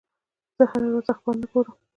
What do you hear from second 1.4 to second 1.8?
نه ګورم.